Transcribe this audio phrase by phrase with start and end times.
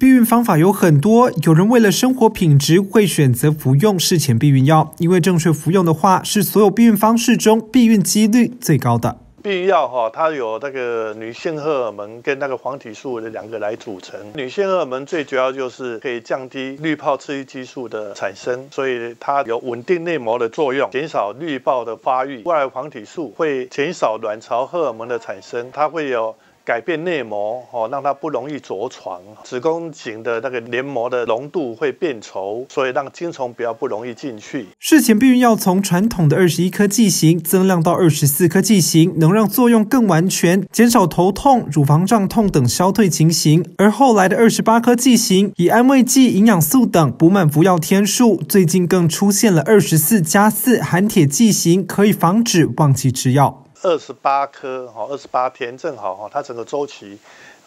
[0.00, 9.18] 避孕方法有很多，有人为了生活品质会选择服用事前避孕药，因为正确服用的话是所有避孕方式中避孕几率最高的。
[9.42, 14.18] 避孕药哈，它有那个女性荷尔蒙跟那个黄体素的两个来组成。
[14.34, 22.42] 女性荷尔蒙最主要就是可以降低滤泡刺激激素的产生，所以它有稳定内膜的作用，减少滤泡的发育。
[22.44, 26.34] 外来黄体素会减少卵巢荷尔蒙的产生，它会有。
[26.70, 29.20] 改变内膜哦，让它不容易着床。
[29.42, 34.68] 子宫颈的那个黏膜的浓度会变稠，所以让精虫比较不容易进去。
[34.78, 43.64] 事前避孕药从传统的二十一颗剂型增量到二十四颗剂型，能让作用更完全，减少头痛、乳房胀痛等消退情形。
[43.76, 48.36] 而后来的二十八颗剂型，以安慰剂、营养素等补满服药天数。
[48.48, 53.64] 最近更出现了二十四加四含铁剂型，可以防止忘记吃药。
[53.82, 57.18] 二十八颗，哈，二十八天正好，哈，它整个周期，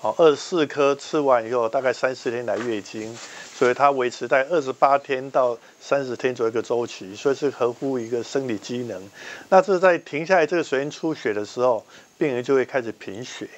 [0.02, 3.18] 哦，二十四颗吃完以后，大概三四天来月经，
[3.54, 9.02] 所以它维持在二十八天到三十天左右一个周期，所以是合乎一个生理机能。
[9.50, 11.84] 那这在停下来这个水源出血的时候，
[12.18, 13.50] 病人就会开始贫血。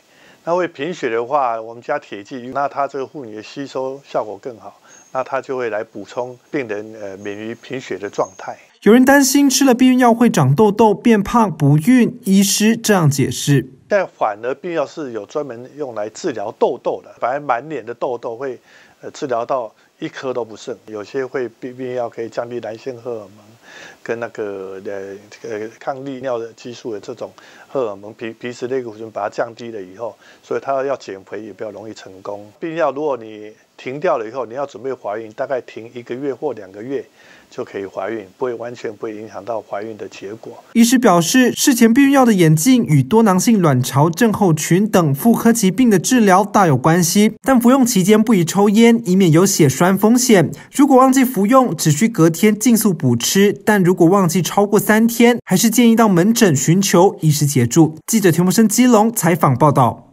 [0.46, 4.80] 那会贫血的话，我们加铁剂，那它这个妇女的吸收效果更好，
[5.12, 8.56] 那它就会来补充病人呃免于贫血的状态。
[8.86, 18.60] 有人担心吃了避孕药会长痘痘、变胖、不孕，医师这样解释：但反而避孕药是有专门用来治疗痘痘的，反而满脸的痘痘会
[19.02, 20.78] 呃治疗到一颗都不剩。
[20.86, 23.44] 有些会避孕药可以降低男性荷尔蒙
[24.04, 27.34] 跟那个呃呃抗利尿的激素的这种
[27.68, 32.54] 荷尔蒙皮皮质类固醇，把它降低了以后，所以它要减肥也比较容易成功。
[32.60, 33.52] 避孕药如果你
[33.86, 37.06] 停掉了以后，你要准备怀孕，大概停一个月或两个月。
[37.48, 40.52] 就可以怀孕，不会完全不会影响到怀孕的结果。
[40.74, 50.52] 医师表示，事前避孕药的演进与多囊性卵巢症候群等妇科疾病的治疗大有关系，但服用期间不宜抽烟，以免有血栓风险。
[50.74, 57.96] 如果忘记服用，只需隔天尽速补吃；但如果忘记超过三天，还是建议到门诊寻求医师协助。
[58.08, 60.05] 记者田木生基隆采访报道。